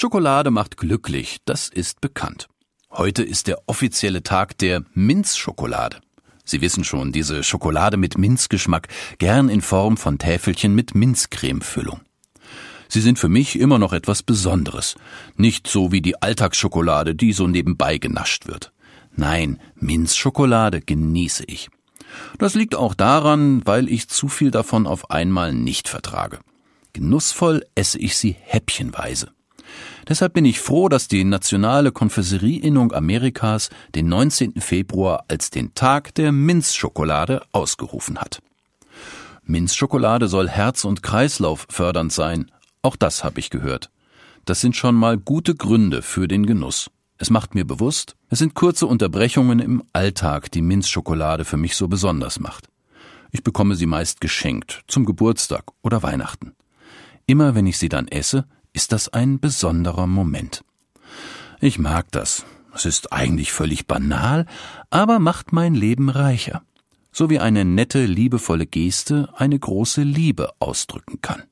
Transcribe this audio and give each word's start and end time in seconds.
Schokolade 0.00 0.52
macht 0.52 0.76
glücklich, 0.76 1.38
das 1.44 1.68
ist 1.68 2.00
bekannt. 2.00 2.46
Heute 2.88 3.24
ist 3.24 3.48
der 3.48 3.58
offizielle 3.66 4.22
Tag 4.22 4.56
der 4.58 4.84
Minzschokolade. 4.94 5.96
Sie 6.44 6.60
wissen 6.60 6.84
schon, 6.84 7.10
diese 7.10 7.42
Schokolade 7.42 7.96
mit 7.96 8.16
Minzgeschmack, 8.16 8.86
gern 9.18 9.48
in 9.48 9.60
Form 9.60 9.96
von 9.96 10.18
Täfelchen 10.18 10.76
mit 10.76 10.94
Minzcremefüllung. 10.94 12.02
Sie 12.86 13.00
sind 13.00 13.18
für 13.18 13.28
mich 13.28 13.58
immer 13.58 13.80
noch 13.80 13.92
etwas 13.92 14.22
Besonderes. 14.22 14.94
Nicht 15.36 15.66
so 15.66 15.90
wie 15.90 16.00
die 16.00 16.22
Alltagsschokolade, 16.22 17.16
die 17.16 17.32
so 17.32 17.48
nebenbei 17.48 17.98
genascht 17.98 18.46
wird. 18.46 18.70
Nein, 19.16 19.58
Minzschokolade 19.74 20.80
genieße 20.80 21.42
ich. 21.48 21.70
Das 22.38 22.54
liegt 22.54 22.76
auch 22.76 22.94
daran, 22.94 23.62
weil 23.64 23.88
ich 23.88 24.08
zu 24.08 24.28
viel 24.28 24.52
davon 24.52 24.86
auf 24.86 25.10
einmal 25.10 25.52
nicht 25.52 25.88
vertrage. 25.88 26.38
Genussvoll 26.92 27.66
esse 27.74 27.98
ich 27.98 28.16
sie 28.16 28.36
häppchenweise. 28.38 29.32
Deshalb 30.08 30.32
bin 30.32 30.44
ich 30.44 30.60
froh, 30.60 30.88
dass 30.88 31.08
die 31.08 31.24
Nationale 31.24 31.92
Konfessorieinnung 31.92 32.92
Amerikas 32.92 33.70
den 33.94 34.08
19. 34.08 34.60
Februar 34.60 35.24
als 35.28 35.50
den 35.50 35.74
Tag 35.74 36.14
der 36.14 36.32
Minzschokolade 36.32 37.42
ausgerufen 37.52 38.18
hat. 38.18 38.40
Minzschokolade 39.44 40.28
soll 40.28 40.48
Herz- 40.48 40.84
und 40.84 41.02
Kreislauf 41.02 41.66
fördernd 41.70 42.12
sein. 42.12 42.50
Auch 42.82 42.96
das 42.96 43.24
habe 43.24 43.40
ich 43.40 43.50
gehört. 43.50 43.90
Das 44.44 44.60
sind 44.60 44.76
schon 44.76 44.94
mal 44.94 45.18
gute 45.18 45.54
Gründe 45.54 46.02
für 46.02 46.28
den 46.28 46.46
Genuss. 46.46 46.90
Es 47.18 47.30
macht 47.30 47.54
mir 47.54 47.66
bewusst, 47.66 48.14
es 48.30 48.38
sind 48.38 48.54
kurze 48.54 48.86
Unterbrechungen 48.86 49.58
im 49.58 49.82
Alltag, 49.92 50.52
die 50.52 50.62
Minzschokolade 50.62 51.44
für 51.44 51.56
mich 51.56 51.74
so 51.76 51.88
besonders 51.88 52.38
macht. 52.38 52.68
Ich 53.32 53.42
bekomme 53.42 53.74
sie 53.74 53.86
meist 53.86 54.20
geschenkt, 54.20 54.84
zum 54.86 55.04
Geburtstag 55.04 55.64
oder 55.82 56.02
Weihnachten. 56.02 56.54
Immer 57.26 57.54
wenn 57.54 57.66
ich 57.66 57.76
sie 57.76 57.88
dann 57.88 58.08
esse, 58.08 58.46
ist 58.78 58.92
das 58.92 59.08
ein 59.08 59.40
besonderer 59.40 60.06
Moment. 60.06 60.62
Ich 61.60 61.80
mag 61.80 62.12
das. 62.12 62.46
Es 62.72 62.84
ist 62.84 63.12
eigentlich 63.12 63.50
völlig 63.50 63.88
banal, 63.88 64.46
aber 64.88 65.18
macht 65.18 65.52
mein 65.52 65.74
Leben 65.74 66.10
reicher. 66.10 66.62
So 67.10 67.28
wie 67.28 67.40
eine 67.40 67.64
nette, 67.64 68.06
liebevolle 68.06 68.66
Geste 68.66 69.30
eine 69.34 69.58
große 69.58 70.02
Liebe 70.02 70.52
ausdrücken 70.60 71.20
kann. 71.20 71.42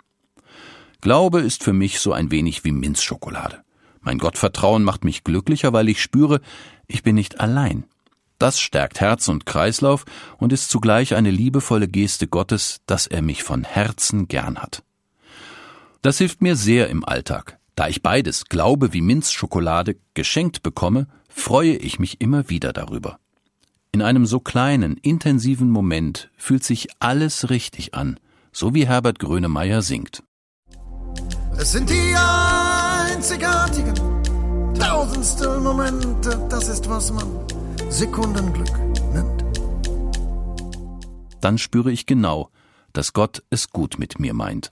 Glaube 1.01 1.41
ist 1.41 1.64
für 1.64 1.73
mich 1.73 1.98
so 1.98 2.12
ein 2.12 2.31
wenig 2.31 2.62
wie 2.62 2.70
Minzschokolade. 2.70 3.64
Mein 4.01 4.19
Gottvertrauen 4.19 4.84
macht 4.84 5.03
mich 5.03 5.25
glücklicher, 5.25 5.73
weil 5.73 5.89
ich 5.89 6.01
spüre, 6.01 6.41
ich 6.86 7.03
bin 7.03 7.17
nicht 7.17 7.41
allein. 7.41 7.86
Das 8.39 8.61
stärkt 8.61 9.01
Herz 9.01 9.27
und 9.27 9.47
Kreislauf 9.47 10.05
und 10.39 10.53
ist 10.53 10.70
zugleich 10.70 11.17
eine 11.17 11.33
liebevolle 11.33 11.89
Geste 11.89 12.29
Gottes, 12.29 12.83
dass 12.86 13.08
er 13.08 13.20
mich 13.20 13.42
von 13.42 13.64
Herzen 13.64 14.29
gern 14.29 14.62
hat. 14.62 14.84
Das 16.07 16.19
hilft 16.19 16.41
mir 16.41 16.55
sehr 16.55 16.89
im 16.89 17.05
Alltag. 17.05 17.59
Da 17.75 17.89
ich 17.89 18.01
beides, 18.01 18.45
Glaube 18.45 18.93
wie 18.93 19.01
Minzschokolade, 19.01 19.97
geschenkt 20.15 20.63
bekomme, 20.63 21.09
freue 21.29 21.75
ich 21.75 21.98
mich 21.98 22.21
immer 22.21 22.48
wieder 22.48 22.73
darüber. 22.73 23.19
In 23.91 24.03
einem 24.03 24.25
so 24.25 24.39
kleinen, 24.39 24.98
intensiven 24.98 25.69
Moment 25.69 26.31
fühlt 26.37 26.63
sich 26.63 26.87
alles 27.01 27.51
richtig 27.51 27.95
an, 27.95 28.21
so 28.53 28.73
wie 28.73 28.87
Herbert 28.87 29.19
Grönemeyer 29.19 29.83
singt. 29.83 30.23
Es 31.59 31.73
sind 31.73 31.91
die 31.91 32.15
einzigartigen, 33.11 33.97
tausendstel 34.79 35.59
Momente, 35.59 36.47
das 36.48 36.69
ist, 36.69 36.89
was 36.89 37.13
man 37.13 37.27
Sekundenglück 37.89 38.79
nennt. 39.13 39.45
Dann 41.41 41.59
spüre 41.59 41.91
ich 41.91 42.07
genau, 42.07 42.51
dass 42.93 43.13
Gott 43.13 43.43
es 43.51 43.70
gut 43.70 43.98
mit 43.98 44.20
mir 44.20 44.35
meint. 44.35 44.70